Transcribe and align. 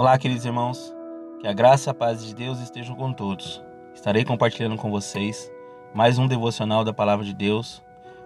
Olá, 0.00 0.16
queridos 0.16 0.46
irmãos. 0.46 0.96
Que 1.42 1.46
a 1.46 1.52
graça 1.52 1.90
e 1.90 1.92
a 1.92 1.94
paz 1.94 2.24
de 2.24 2.34
Deus 2.34 2.58
estejam 2.58 2.96
com 2.96 3.12
todos. 3.12 3.62
Estarei 3.94 4.24
compartilhando 4.24 4.78
com 4.78 4.90
vocês 4.90 5.52
mais 5.92 6.18
um 6.18 6.26
devocional 6.26 6.82
da 6.82 6.90
palavra 6.90 7.22
de 7.22 7.34
Deus, 7.34 7.82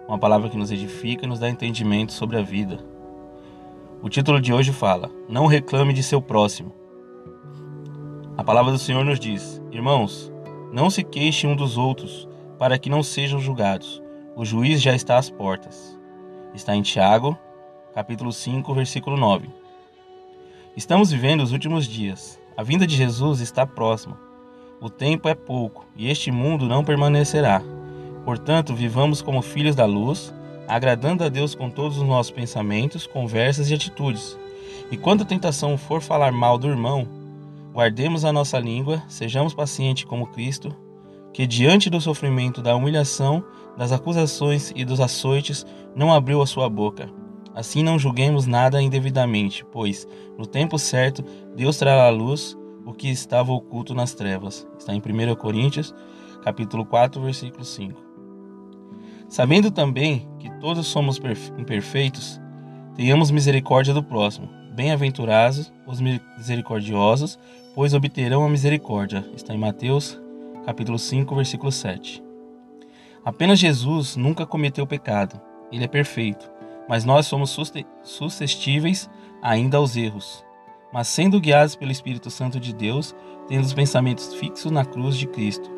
uma 0.07 0.17
palavra 0.17 0.49
que 0.49 0.55
nos 0.55 0.71
edifica 0.71 1.25
e 1.25 1.27
nos 1.27 1.39
dá 1.39 1.49
entendimento 1.49 2.13
sobre 2.13 2.37
a 2.37 2.41
vida. 2.41 2.79
O 4.01 4.07
título 4.07 4.39
de 4.39 4.53
hoje 4.53 4.71
fala: 4.71 5.11
Não 5.27 5.47
reclame 5.47 5.91
de 5.91 6.01
seu 6.01 6.21
próximo. 6.21 6.73
A 8.37 8.43
palavra 8.45 8.71
do 8.71 8.79
Senhor 8.79 9.03
nos 9.03 9.19
diz: 9.19 9.61
Irmãos, 9.69 10.31
não 10.71 10.89
se 10.89 11.03
queixem 11.03 11.49
um 11.49 11.57
dos 11.57 11.77
outros, 11.77 12.25
para 12.57 12.79
que 12.79 12.89
não 12.89 13.03
sejam 13.03 13.37
julgados. 13.37 14.01
O 14.33 14.45
juiz 14.45 14.81
já 14.81 14.95
está 14.95 15.17
às 15.17 15.29
portas. 15.29 15.99
Está 16.53 16.73
em 16.73 16.81
Tiago, 16.81 17.37
capítulo 17.93 18.31
5, 18.31 18.73
versículo 18.73 19.17
9. 19.17 19.64
Estamos 20.75 21.09
vivendo 21.09 21.41
os 21.41 21.53
últimos 21.53 21.87
dias. 21.87 22.37
A 22.57 22.61
vinda 22.61 22.85
de 22.85 22.97
Jesus 22.97 23.39
está 23.39 23.65
próxima. 23.65 24.19
O 24.81 24.89
tempo 24.89 25.29
é 25.29 25.33
pouco 25.33 25.85
e 25.95 26.09
este 26.09 26.31
mundo 26.31 26.67
não 26.67 26.83
permanecerá. 26.83 27.61
Portanto, 28.25 28.75
vivamos 28.75 29.21
como 29.21 29.41
filhos 29.41 29.73
da 29.73 29.85
luz, 29.85 30.33
agradando 30.67 31.23
a 31.23 31.29
Deus 31.29 31.55
com 31.55 31.69
todos 31.69 31.97
os 31.97 32.03
nossos 32.03 32.29
pensamentos, 32.29 33.07
conversas 33.07 33.69
e 33.69 33.73
atitudes. 33.73 34.37
E 34.91 34.97
quando 34.97 35.21
a 35.21 35.25
tentação 35.25 35.77
for 35.77 36.01
falar 36.01 36.33
mal 36.33 36.57
do 36.57 36.67
irmão, 36.67 37.07
guardemos 37.71 38.25
a 38.25 38.33
nossa 38.33 38.59
língua, 38.59 39.01
sejamos 39.07 39.53
pacientes 39.53 40.03
como 40.03 40.27
Cristo, 40.27 40.75
que 41.31 41.47
diante 41.47 41.89
do 41.89 42.01
sofrimento, 42.01 42.61
da 42.61 42.75
humilhação, 42.75 43.45
das 43.77 43.93
acusações 43.93 44.73
e 44.75 44.83
dos 44.83 44.99
açoites, 44.99 45.65
não 45.95 46.13
abriu 46.13 46.41
a 46.41 46.45
sua 46.45 46.69
boca. 46.69 47.09
Assim 47.55 47.81
não 47.81 47.97
julguemos 47.97 48.45
nada 48.45 48.81
indevidamente, 48.81 49.65
pois, 49.71 50.05
no 50.37 50.45
tempo 50.45 50.77
certo, 50.77 51.23
Deus 51.55 51.77
trará 51.77 52.05
à 52.05 52.09
luz 52.09 52.57
o 52.85 52.91
que 52.91 53.07
estava 53.07 53.53
oculto 53.53 53.95
nas 53.95 54.13
trevas. 54.13 54.67
Está 54.77 54.93
em 54.93 54.99
1 54.99 55.35
Coríntios, 55.35 55.95
capítulo 56.43 56.85
4, 56.85 57.21
versículo 57.21 57.63
5. 57.63 57.97
Sabendo 59.29 59.71
também 59.71 60.27
que 60.37 60.51
todos 60.59 60.85
somos 60.87 61.17
imperfeitos, 61.57 62.41
tenhamos 62.93 63.31
misericórdia 63.31 63.93
do 63.93 64.03
próximo. 64.03 64.49
Bem-aventurados 64.73 65.71
os 65.87 66.01
misericordiosos, 66.01 67.39
pois 67.73 67.93
obterão 67.93 68.45
a 68.45 68.49
misericórdia. 68.49 69.25
Está 69.33 69.53
em 69.53 69.57
Mateus, 69.57 70.19
capítulo 70.65 70.99
5, 70.99 71.33
versículo 71.33 71.71
7. 71.71 72.21
Apenas 73.23 73.59
Jesus 73.59 74.17
nunca 74.17 74.45
cometeu 74.45 74.85
pecado. 74.85 75.39
Ele 75.71 75.85
é 75.85 75.87
perfeito 75.87 76.53
mas 76.87 77.05
nós 77.05 77.27
somos 77.27 77.57
suscetíveis 78.03 79.09
ainda 79.41 79.77
aos 79.77 79.95
erros. 79.95 80.43
Mas 80.93 81.07
sendo 81.07 81.39
guiados 81.39 81.75
pelo 81.75 81.91
Espírito 81.91 82.29
Santo 82.29 82.59
de 82.59 82.73
Deus, 82.73 83.15
tendo 83.47 83.63
os 83.63 83.73
pensamentos 83.73 84.33
fixos 84.33 84.71
na 84.71 84.85
cruz 84.85 85.17
de 85.17 85.27
Cristo, 85.27 85.69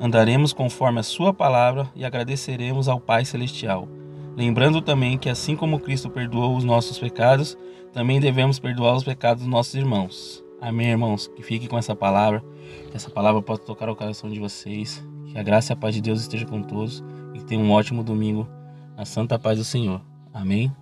andaremos 0.00 0.52
conforme 0.52 1.00
a 1.00 1.02
Sua 1.02 1.32
palavra 1.32 1.88
e 1.94 2.04
agradeceremos 2.04 2.88
ao 2.88 3.00
Pai 3.00 3.24
Celestial. 3.24 3.88
Lembrando 4.36 4.80
também 4.80 5.18
que, 5.18 5.28
assim 5.28 5.56
como 5.56 5.80
Cristo 5.80 6.08
perdoou 6.08 6.56
os 6.56 6.62
nossos 6.62 6.98
pecados, 6.98 7.58
também 7.92 8.20
devemos 8.20 8.58
perdoar 8.58 8.94
os 8.94 9.02
pecados 9.02 9.42
dos 9.42 9.50
nossos 9.50 9.74
irmãos. 9.74 10.44
Amém, 10.60 10.88
irmãos? 10.88 11.28
Que 11.34 11.42
fique 11.42 11.66
com 11.66 11.78
essa 11.78 11.96
palavra, 11.96 12.44
que 12.90 12.96
essa 12.96 13.10
palavra 13.10 13.42
possa 13.42 13.62
tocar 13.62 13.88
o 13.88 13.96
coração 13.96 14.30
de 14.30 14.38
vocês, 14.38 15.04
que 15.26 15.38
a 15.38 15.42
graça 15.42 15.72
e 15.72 15.74
a 15.74 15.76
paz 15.76 15.94
de 15.94 16.00
Deus 16.00 16.20
esteja 16.20 16.46
com 16.46 16.62
todos 16.62 17.02
e 17.34 17.38
que 17.38 17.44
tenham 17.44 17.64
um 17.64 17.72
ótimo 17.72 18.04
domingo 18.04 18.46
na 18.96 19.04
santa 19.04 19.38
paz 19.38 19.58
do 19.58 19.64
Senhor. 19.64 20.07
Amém? 20.32 20.74